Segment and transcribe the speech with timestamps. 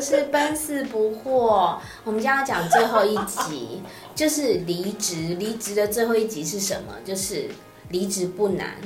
[0.00, 1.78] 是奔四不惑。
[2.04, 3.82] 我们将要讲最后一集，
[4.14, 5.36] 就是离职。
[5.38, 6.94] 离职的最后一集是什么？
[7.04, 7.48] 就是
[7.90, 8.76] 离职不难。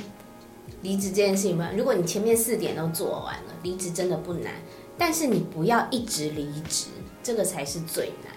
[0.81, 4.51] 离职这件事情嘛，如果你前面四点都做完了，离职真的不难。
[4.97, 6.87] 但是你不要一直离职，
[7.23, 8.32] 这个才是最难。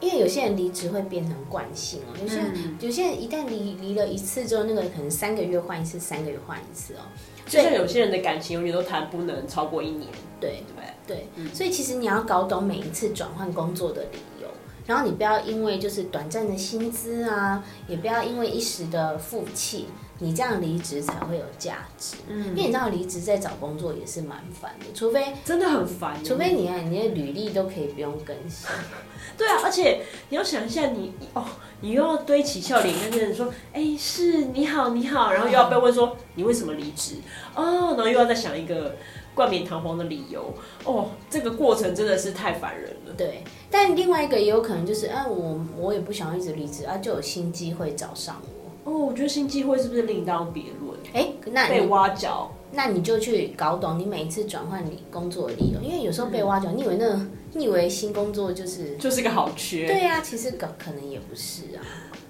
[0.00, 2.16] 因为有些人离职会变成惯性哦。
[2.20, 7.00] 有些人，嗯、有些人一旦离离了一次之后，那个可能三个月换一次，三个月换一次哦。
[7.46, 10.08] 就像有些人的感情永远都谈不能超过一年，
[10.38, 14.48] 对对对，嗯、所以其实你要搞懂每一次转换工作的理由，
[14.86, 19.86] 然后你不要因为就是短暂的薪资啊，也不要因为一时的负气，
[20.18, 22.16] 你这样离职才会有价值。
[22.28, 28.68] 嗯，因为你知道离职在找工作也是蛮烦的，除非真的很烦，除非你你的履历都可以不用更新。
[29.38, 31.44] 对啊，而且你要想一下你，你哦，
[31.80, 37.16] 你又要堆起笑脸跟人说，哎、欸，是你好，你好，然后又要被问说你为什么离职
[37.54, 38.96] 哦，然后又要再想一个
[39.34, 40.52] 冠冕堂皇的理由
[40.84, 43.12] 哦，这个过程真的是太烦人了。
[43.16, 48.57] 对，但另外一个也有可能就是，啊，我我也不想要一直离职啊，就有新机会找上我。
[48.88, 50.98] 哦，我觉得新机会是不是另当别论？
[51.12, 57.20] 哎、欸，那被挖角，那你就去搞懂你每一次转换你工作的理由，因为有时候被挖角，嗯、你以为那个。
[57.54, 59.86] 你以为新工作就是就是个好缺？
[59.86, 61.80] 对呀、啊，其实可可能也不是啊。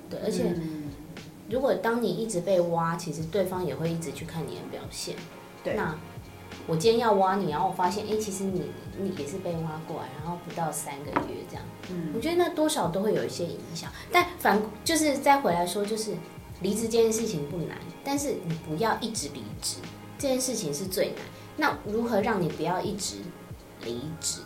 [0.08, 0.54] 对，而且
[1.50, 5.16] 如果当你一直被挖，其实对方也会一直去看你的表现。
[5.64, 5.92] 对，那
[6.68, 8.62] 我今天要挖你，然后我发现，哎、欸，其实你
[8.96, 11.64] 你也是被挖过来，然后不到三个月这样。
[11.90, 13.90] 嗯，我觉得那多少都会有一些影响。
[14.12, 16.12] 但反就是再回来说，就是
[16.60, 19.76] 离职这件事情不难，但是你不要一直离职，
[20.18, 21.16] 这件事情是最难。
[21.56, 23.16] 那如何让你不要一直
[23.84, 24.40] 离职？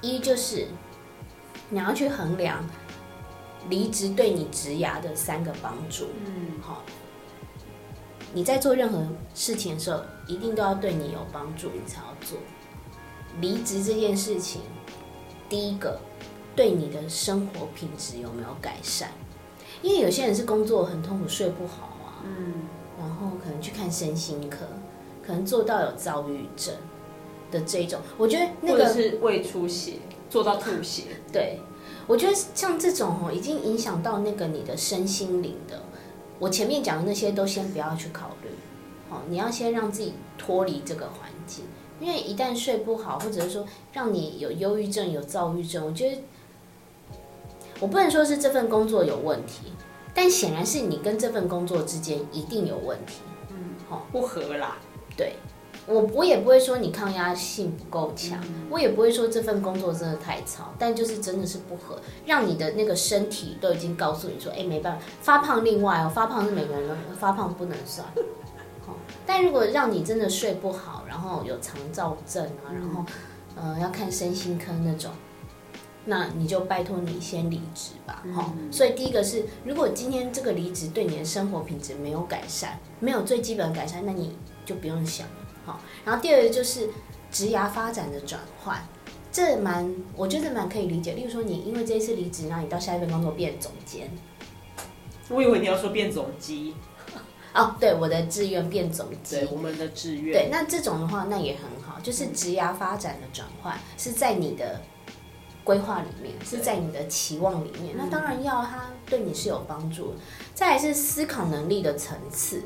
[0.00, 0.66] 一就是
[1.70, 2.64] 你要去衡量
[3.68, 6.08] 离职对你职涯的三个帮助。
[6.26, 6.82] 嗯，好，
[8.32, 12.36] 你在做任何事情的时候，一定都要对你有帮助，你才要做。
[13.40, 14.60] 离职这件事情，
[15.48, 16.00] 第一个
[16.54, 19.10] 对你的生活品质有没有改善？
[19.82, 22.54] 因为有些人是工作很痛苦，睡不好啊，嗯，
[22.98, 24.58] 然后可能去看身心科，
[25.26, 26.74] 可能做到有躁郁症。
[27.50, 29.96] 的这种，我觉得那个是胃出血
[30.30, 31.02] 做到吐血。
[31.30, 31.60] 对，
[32.06, 35.82] 我觉得像这种哦，已经影响到那个你的身心灵的。
[36.38, 38.48] 我前面讲的那些都先不要去考虑，
[39.10, 41.66] 哦你要先让自己脱离这个环境，
[42.00, 46.22] 因为一旦睡不好，或者是说让你有忧郁症、有躁郁症，我觉得
[47.82, 49.72] 我不能说是这份工作有问题，
[50.14, 53.22] 但显然是你跟这份工作之间一定有问题。
[53.50, 54.76] 嗯，好，不合啦。
[55.16, 55.34] 对。
[55.84, 58.38] 我我也不会说你抗压性不够强，
[58.70, 68.06] 我也不会说这份工作真的太吵，但就是真的是不合，让你的那个身体都已经告诉你说，哎，没办法，发胖另外哦，发胖是每个人都发胖不能算，
[69.26, 73.04] 但如果让你真的睡不好，然后有肠躁症啊，然后
[73.56, 75.10] 呃要看身心科那种，
[76.04, 78.52] 那你就拜托你先离职吧，哈。
[78.70, 85.26] 所以第一个是，如果今天这个离职对你的生活品质没有改善，没有最基本的改善，那你就不用想。
[85.64, 86.88] 好，然后第二个就是
[87.30, 88.84] 职涯发展的转换，
[89.30, 91.12] 这蛮我觉得蛮可以理解。
[91.12, 94.10] 例如说，你因为这一次离职，然后你到下一份工作变总监。
[95.28, 96.74] 我以为你要说变总机。
[97.54, 99.36] 哦，对，我的志愿变总机。
[99.36, 100.32] 对，我们的志愿。
[100.32, 104.80] 对，那这种的话，那也很好，就是职涯发展的转换是在你的
[105.64, 107.94] 规划里面，是在你的期望里面。
[107.96, 110.14] 那当然要它对你是有帮助。
[110.54, 112.62] 再来是思考能力的层次，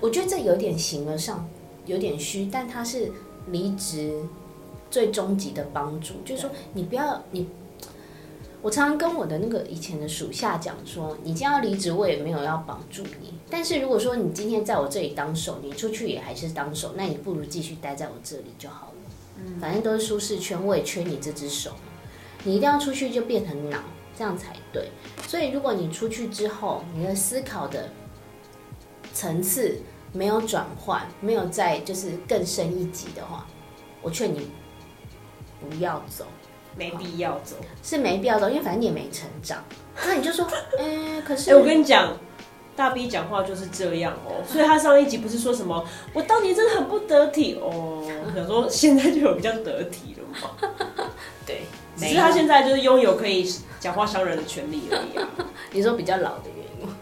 [0.00, 1.48] 我觉得这有点形而上。
[1.86, 3.12] 有点虚，但它是
[3.52, 4.20] 离职
[4.90, 6.14] 最终极的帮助。
[6.24, 7.48] 就是说，你不要你，
[8.60, 13.34] 我常常跟我的那个以前的属下讲说，你今天要离职，我也没有要绑住你。
[13.48, 18.94] 但是如果说你今天在我这里当手，你出去也还是当手，那你不如继续待在我这里就好了。
[19.38, 21.92] 嗯，反正都是舒适圈，我也缺你这只手嘛。
[22.46, 23.78] 你一定要出去就变成脑，
[24.16, 24.88] 这样才对。
[25.26, 27.90] 所以如果你出去之后，你的思考的
[29.12, 29.78] 层次。
[30.12, 33.46] 没有转换，没有再就是更深一级的话，
[34.00, 34.50] 我劝你
[35.60, 36.24] 不要走，
[36.74, 39.62] 没必要走，是没必要走，因为反正你也没成长。
[40.06, 40.46] 那你就说，
[41.26, 42.16] 可是，哎、欸，我跟你讲，
[42.74, 44.42] 大 B 讲话就是这样哦。
[44.48, 45.84] 所以他上一集不是说什么，
[46.14, 48.02] 我当年真的很不得体哦。
[48.24, 50.50] 我想说，现在就有比较得体了嘛。
[51.98, 53.50] 对，只是他现在就是拥有可以
[53.80, 55.28] 讲话伤人的权利而已、啊。
[55.72, 56.94] 你说比较老的原因，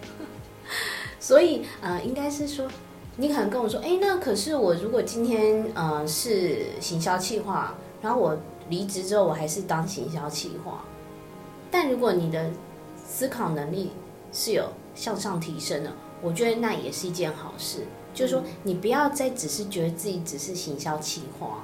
[1.21, 2.69] 所以呃，应该是说。
[3.17, 8.37] 你可能跟我说，哎，那可是我如果今天呃是行销企划，然后我
[8.69, 10.83] 离职之后我还是当行销企划，
[11.71, 12.51] 但如果你的
[12.97, 13.93] 思考能力
[14.33, 14.65] 是有
[14.97, 17.87] 向上提升的，我觉得那也是一件好事。
[18.13, 21.63] 就是说，你不要再只是觉得自己只是行销企划，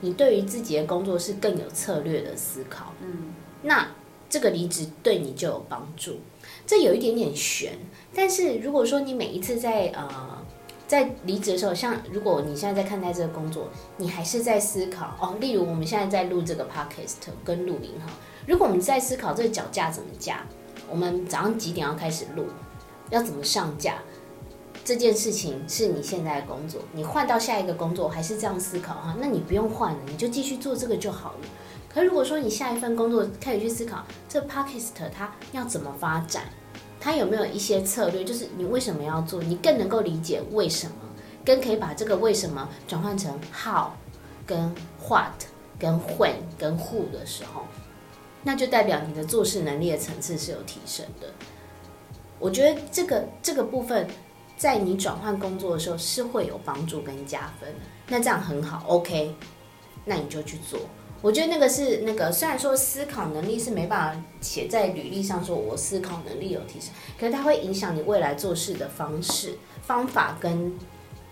[0.00, 3.32] 你对于自己的工作是更有策略的思考，嗯，
[3.62, 3.88] 那
[4.28, 6.18] 这个离职对你就有帮助。
[6.66, 7.72] 这有一点点悬，
[8.14, 10.38] 但是如果说你每一次在呃
[10.86, 18.12] 在离职的时候，像如果你现在在看待这个工作，你还是在思考哦，例如我们现在在录这个 podcast 跟录音哈，
[18.46, 20.46] 如果我们在思考这个脚架怎么架，
[20.88, 22.46] 我们早上几点要开始录，
[23.10, 23.96] 要怎么上架？
[24.82, 29.14] 这件事情是你现在的工作，你换到下一个工作还是这样思考哈？
[29.20, 31.48] 那你不用换了，你就继续做这个就好了。
[31.88, 36.44] 可如果说你下一份工作开始去思考这 Podcast 它要怎么发展，
[36.98, 40.94] 它有没有一些策略，就是你为什么要做，你更能够理解为什么，
[41.44, 43.90] 跟可以把这个为什么转换成 How、
[44.46, 44.74] 跟
[45.06, 45.44] What、
[45.78, 47.62] 跟 When、跟 Who 的时候，
[48.42, 51.28] 那就代表你的做事能力的层次是有提升的。
[52.38, 54.08] 我觉得这个这个部分。
[54.60, 59.34] 在你转换工作的时候是会有帮助跟加分的，那这样很好，OK，
[60.04, 60.78] 那你就去做。
[61.22, 70.70] 我觉得那个是那个，虽然说思考能力是没办法写在履历上，说我思考能力有提升，可是它会影响你未来做事的方式、方法跟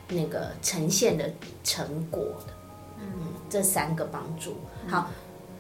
[0.09, 1.31] 那个呈现的
[1.63, 2.55] 成果的。
[2.99, 3.11] 嗯，
[3.51, 4.57] 这三个帮助。
[4.87, 5.11] 好，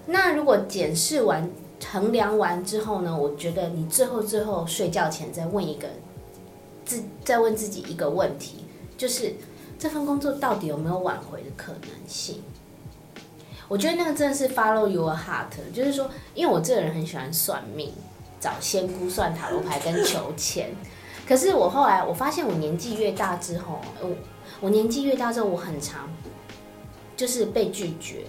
[0.06, 1.50] 那如果检视完、
[1.93, 3.14] 衡量完之后呢？
[3.14, 5.87] 我觉得你最后最后睡觉前再问一个。
[6.88, 8.64] 自再问自己一个问题，
[8.96, 9.35] 就是
[9.79, 12.43] 这份工作到底有没有挽回的可能性？
[13.69, 17.93] 我觉得那个真的是 follow your heart，就是说，因为我这个人很喜欢算命、
[18.40, 20.70] 找仙姑算塔罗牌跟求签。
[21.29, 24.11] 可是我后来我发现，我年纪越大之后，我
[24.62, 26.08] 我年纪越大之后，我很常
[27.14, 28.25] 就是被拒绝。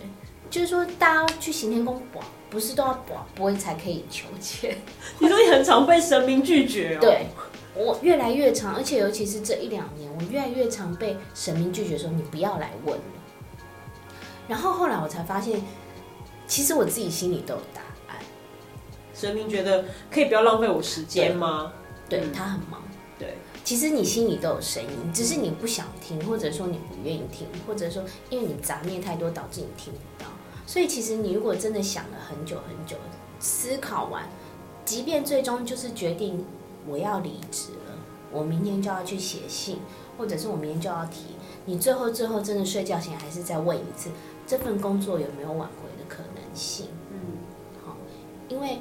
[0.50, 2.20] 就是说，大家去行天宫卜，
[2.50, 4.76] 不是都要卜卜才可以求签？
[5.20, 7.00] 你说你很常被神明拒绝哦？
[7.00, 7.28] 对。
[7.76, 13.04] 我越来越常，而且尤其是这一两年，我越来越常被神明拒绝说，你不要来问了。
[14.48, 15.62] 然后后来我才发现，
[16.48, 18.20] 其实我自己心里都有答案。
[19.14, 21.72] 神明觉得可以不要浪费我时间吗？
[22.10, 22.82] 对，对他很忙。
[23.20, 30.28] 对，其实你心里都有声音，只是你不想听，或者说你不愿意听，或者说因为你杂念太多导致你听不到。
[30.66, 32.98] 所以其实你如果真的想了很久很久，
[33.40, 34.28] 思考完，
[34.84, 36.44] 即便最终就是决定。
[36.90, 37.96] 我要离职了，
[38.32, 39.78] 我明天就要去写信，
[40.18, 41.26] 或者是我明天就要提。
[41.66, 44.10] 你最后最后真的睡觉前还是再问一次，
[44.48, 46.88] 这份工作有没有挽回的可能性？
[47.12, 47.38] 嗯，
[47.86, 47.96] 好，
[48.48, 48.80] 因为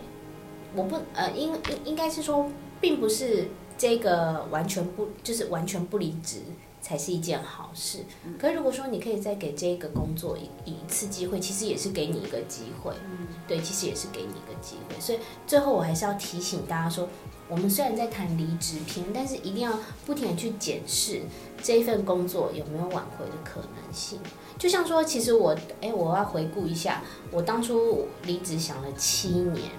[0.75, 2.51] 我不呃，应应应该是说，
[2.81, 6.39] 并不是这个完全不就是完全不离职
[6.81, 7.99] 才是一件好事。
[8.39, 12.95] 可是如果说你可以再给这个工作一一次机会，其实也是给你一个机会。
[13.05, 14.99] 嗯，对，其实也是给你一个机会。
[14.99, 17.07] 所以最后我还是要提醒大家说。
[17.49, 19.73] 我们虽然在谈离职篇，但是一定要
[20.05, 21.23] 不停地去检视
[21.63, 24.19] 这一份工作有没有挽回的可能性。
[24.59, 29.71] 就像说，其实我，哎，我要回顾一下，我当初离职想了七年，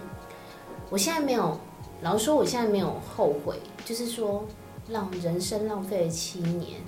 [0.90, 1.60] 我现在没有，
[2.02, 4.46] 老实说，我现在没有后悔，就是说，
[4.88, 6.82] 让人生浪费了七年，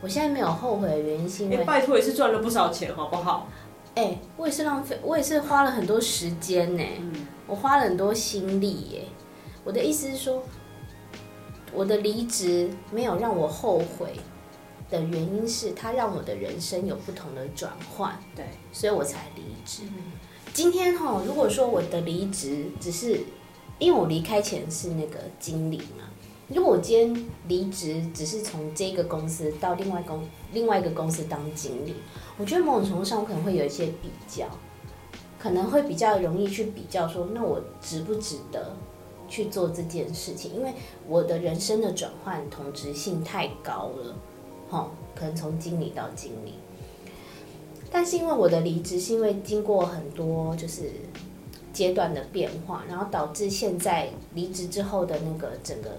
[0.00, 3.48] 我现在没有后悔的原因是因为，拜托也是赚了不少钱，好不好？
[3.96, 6.84] 哎，我也是浪费，我也是花了很多时间呢，
[7.48, 9.04] 我花了很多心力耶。
[9.64, 10.42] 我的意思是说，
[11.72, 14.14] 我的离职没有让我后悔
[14.90, 19.82] 的原因是，它让我的人生有不同的转换，对，所以我才离职。
[20.54, 23.20] 今天哈，如果说我的离职只是
[23.78, 26.08] 因为我离开前是那个经理嘛，
[26.48, 31.94] 如果我今天离职只是从这个公司到另外公另外一个公司当经理，
[32.38, 34.46] 我觉得某种程度上我可能会有一些比较，
[35.38, 38.74] 可能会比较容易去比较说，那我值不值得？
[39.28, 40.72] 去做这件事情，因为
[41.06, 44.16] 我的人生的转换同质性太高了，
[44.70, 46.54] 齁，可能从经理到经理。
[47.90, 50.90] 但是因为我的离职是因为经过很多就是
[51.72, 55.90] 阶段的变化，然后导致现在离职之后的那个整个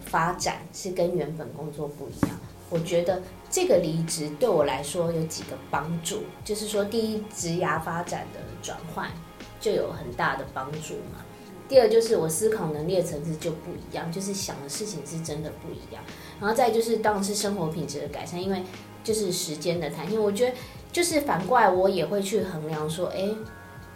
[0.00, 2.36] 发展是跟原本工作不一样。
[2.70, 9.10] 我觉得这个离职对我来说有几个帮助，就是说第一，职涯发展的转换
[9.58, 11.24] 就有很大的帮助嘛。
[11.68, 16.02] 第二就是我思考能力的层次就不一样，就是想的事情是真的不一样。
[16.40, 18.62] 然后再就是当然是生活品质的改善，因为
[19.04, 20.22] 就是时间的弹性。
[20.22, 20.56] 我觉得
[20.90, 23.36] 就是反过来，我也会去衡量说，诶，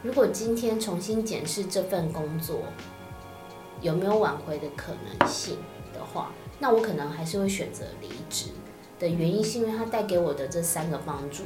[0.03, 2.61] 如果今天重新检视这份工作
[3.81, 5.57] 有没有挽回的可能性
[5.95, 8.51] 的话，那我可能还是会选择离职
[8.99, 11.45] 的原因，是因为它带给我的这三个帮助，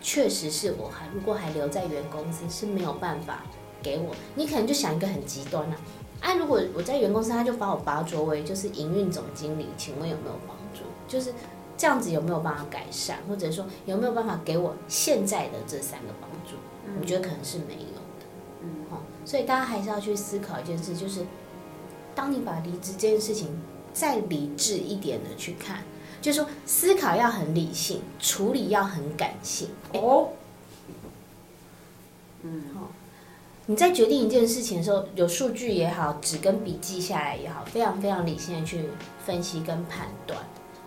[0.00, 3.42] 确实是我还如果还留在原公司是没有办法。
[3.84, 5.76] 给我，你可能就想一个很极端啊，
[6.20, 10.80] 啊，如果我在原公司，他就把我拔擢为就是营运总经理，请问有没有帮助？
[11.06, 11.34] 就是
[11.76, 16.56] 这样子有没有办法改善，或者说有没有办法给我现在的这三个帮助？
[16.86, 18.26] 嗯、我觉得可能是没有的。
[18.62, 21.26] 嗯，哦，所以大家还是要去思考一件事，就是
[22.14, 23.60] 当你把离职这件事情
[23.92, 25.82] 再理智一点的去看，
[26.22, 29.68] 就是说思考要很理性，处理要很感性。
[29.92, 30.28] 哦，
[32.42, 32.88] 嗯，好。
[33.66, 38.90] 你在决定一件事情的时候，有数据也好，纸跟笔记下来也好，非常非常理性的去
[39.24, 40.38] 分析跟判断，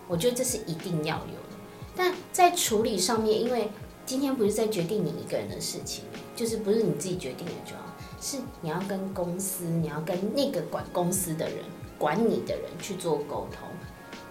[0.06, 1.56] 我觉得这是一定要有的。
[1.96, 3.68] 但在处理上面，因为
[4.06, 6.04] 今天不是在决定你一个人的事情，
[6.36, 7.82] 就是不是你自己决定的就好，
[8.20, 11.58] 是你要跟公司，你要跟那个管公司的人、
[11.98, 13.68] 管你的人去做沟通。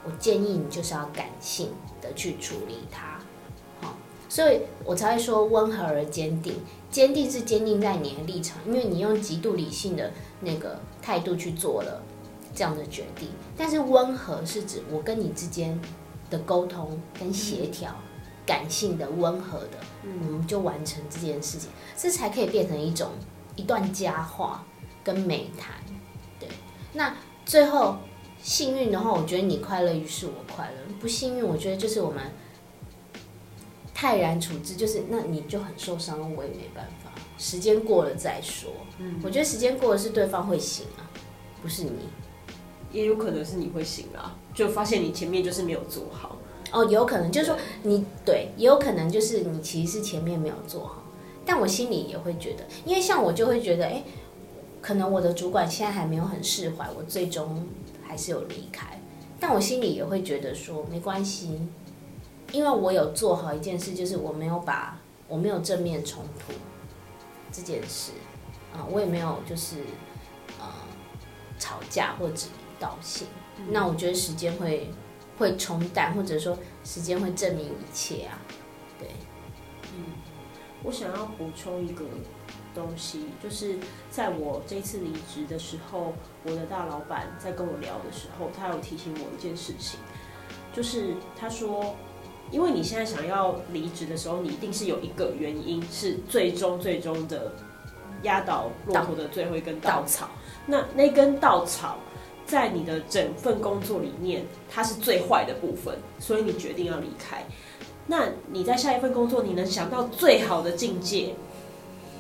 [0.05, 1.69] 我建议你就是要感性
[2.01, 3.19] 的去处理它，
[3.81, 3.93] 好，
[4.29, 6.55] 所以我才会说温和而坚定。
[6.89, 12.01] 坚定是坚定在你的立场，因为你用极度理性的那个态度去做了
[12.55, 13.29] 这样的决定。
[13.57, 15.79] 但是温和是指我跟你之间
[16.29, 17.93] 的沟通跟协调，
[18.45, 23.09] 感性的、温和的，我们就完成这件事情，这才可以变成一种
[23.55, 24.65] 一段佳话
[25.03, 25.75] 跟美谈。
[26.39, 26.47] 对，
[26.93, 27.13] 那
[27.45, 27.97] 最后
[28.41, 32.23] 幸运的话，我觉得你快乐，于是我快乐；不幸运，我觉得就是我们。
[33.99, 37.09] 泰然处之，就是那你就很受伤，我也没办法。
[37.39, 38.69] 时间过了再说。
[38.99, 41.01] 嗯，我觉得时间过了是对方会醒啊，
[41.63, 41.91] 不是你。
[42.91, 46.37] 也有可能是你会醒啊，就发现你前面就是没有做好。
[46.71, 51.01] 哦，有可能就是说你对，也有可能就是你其实是前面没有做好。
[51.43, 54.03] 但我心里也会觉得，因为像我就会觉得，哎，
[54.79, 57.65] 可能我的主管现在还没有很释怀，我最终
[58.03, 59.01] 还是有离开。
[59.39, 61.59] 但我心里也会觉得说，没关系。
[62.53, 66.53] 因为我有做好一件事，就是我没有把我没有正面冲突
[67.51, 68.13] 这件事
[68.73, 69.77] 啊，我也没有就是
[70.57, 70.65] 呃
[71.59, 73.27] 吵架或指名道姓。
[73.57, 74.89] 嗯、那我觉得时间会
[75.37, 78.39] 会冲淡，或者说时间会证明一切啊。
[78.97, 79.09] 对，
[79.93, 80.13] 嗯，
[80.83, 82.05] 我想要补充一个
[82.73, 83.77] 东西，就是
[84.09, 86.13] 在我这次离职的时候，
[86.45, 89.99] 我的大老板在跟我聊的时候，他有提醒我一件事情，
[90.73, 91.93] 就是他说。
[92.51, 97.51] 因为你现在想要离职的时候，你一定是有一个原因是最终最终的
[98.23, 100.29] 压倒骆驼的最后一根稻草。
[100.65, 101.97] 那那根稻草
[102.45, 107.45] 在你的整份工作里面，它是最坏的部分，所以你决定要离开。
[108.05, 111.35] 那你在下一份工作，你能想到最好的境界？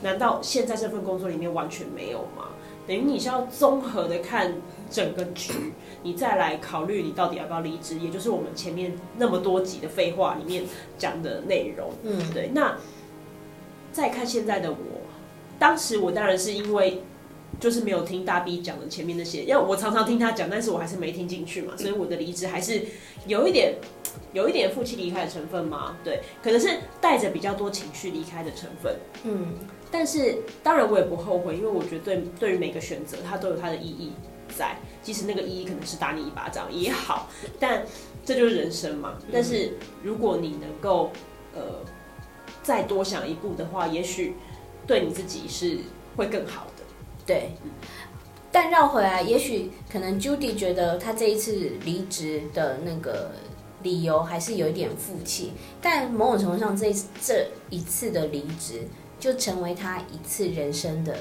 [0.01, 2.49] 难道现在这份工作里面完全没有吗？
[2.87, 4.53] 等于你是要综合的看
[4.89, 5.73] 整个局。
[6.03, 10.63] 你再来考虑你到底要不要离职，也就是我们前面那么多集的废话里面
[10.97, 11.91] 讲的内容。
[12.03, 12.49] 嗯，对。
[12.53, 12.77] 那
[13.91, 14.77] 再看现在的我，
[15.59, 17.01] 当时我当然是因为
[17.59, 22.85] 就是没有听大 B 讲的前面那些，因为我常常听他讲，但是我还是没听进去嘛，所以我的离职还是
[23.25, 23.75] 有一点
[24.33, 25.97] 有一点负气离开的成分嘛。
[26.03, 28.95] 对，可能是带着比较多情绪离开的成分。
[29.23, 29.53] 嗯，
[29.91, 34.11] 但是当然我也不后悔，因为我觉得对对于每个选择，它都有它的意义
[34.55, 34.77] 在。
[35.01, 37.85] 即使那个意义可能是打你一巴掌也好，但
[38.25, 39.17] 这就是人生嘛。
[39.31, 39.73] 但是
[40.03, 41.11] 如果你能够
[41.55, 41.61] 呃
[42.61, 44.35] 再多想一步的话，也许
[44.85, 45.77] 对你自己是
[46.17, 46.76] 会更好的。
[47.27, 47.51] 对，
[48.51, 53.31] 但绕回来，也许可能 Judy 觉得他这一次离职的那个
[53.83, 58.87] 理由还是有一点负气，但某种程度上，这一次这一次的离职
[59.19, 61.15] 就成为他一次人生的。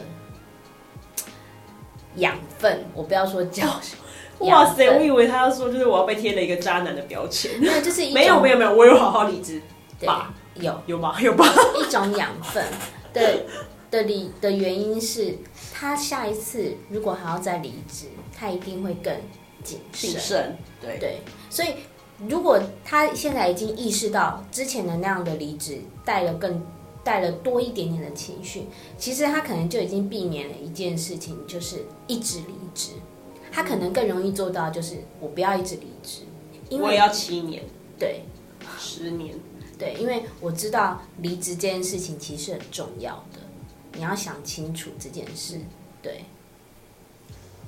[2.17, 3.99] 养分，我不要说教训。
[4.39, 7.51] 哇塞，我以为他要说就是我要被贴了一个渣男的标签。
[7.61, 9.61] 没有，就是没有没有没有，我有好好离职。
[10.01, 10.09] 对，
[10.55, 11.45] 有有吧有吧。
[11.79, 12.65] 一种养分
[13.13, 13.45] 的
[13.91, 15.37] 的理的原因是，
[15.73, 19.15] 他下一次如果还要再离职，他一定会更
[19.63, 20.11] 谨慎。
[20.21, 21.75] 慎对对，所以
[22.29, 26.65] 如果他现在已经意识到之前的那样的离职带了更。
[27.07, 28.65] 带了多一点点的情绪，
[28.99, 32.95] 其实他可能就已经避免了一件事情，就是一直离职。
[33.53, 36.23] 他可能更容易做到，就是我不要一直离职，
[36.69, 37.63] 因为要七年，
[37.97, 38.23] 对，
[38.77, 39.39] 十年，
[39.79, 43.39] 对，因为我知道离职这件事情其实很重要的，
[43.97, 45.61] 你要想清楚这件事，
[46.01, 46.25] 对，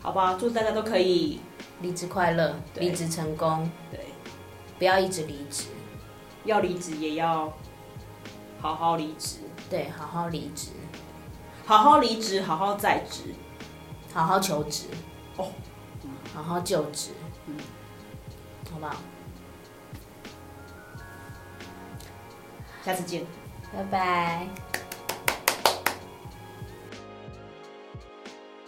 [0.00, 1.40] 好吧，祝大家都可以
[1.80, 4.06] 离职快乐，离职成功，对，
[4.78, 5.64] 不要一直离职，
[6.44, 7.52] 要离职也要。
[8.60, 9.36] 好好离职，
[9.70, 10.70] 对，好好离职，
[11.64, 13.32] 好好离职，好好在职，
[14.12, 14.86] 好好求职，
[15.36, 15.52] 哦，
[16.34, 17.12] 好好就职，
[17.46, 17.54] 嗯，
[18.72, 18.96] 好不好？
[22.84, 23.24] 下次见，
[23.72, 24.67] 拜拜。